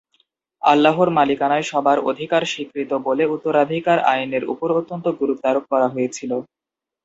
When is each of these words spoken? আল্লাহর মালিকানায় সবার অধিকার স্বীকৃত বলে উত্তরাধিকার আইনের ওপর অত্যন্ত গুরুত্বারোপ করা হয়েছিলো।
আল্লাহর 0.61 1.09
মালিকানায় 1.11 1.65
সবার 1.71 1.97
অধিকার 2.09 2.43
স্বীকৃত 2.45 2.91
বলে 3.07 3.23
উত্তরাধিকার 3.35 3.97
আইনের 4.11 4.43
ওপর 4.53 4.69
অত্যন্ত 4.79 5.05
গুরুত্বারোপ 5.19 5.63
করা 5.71 5.87
হয়েছিলো। 5.87 6.37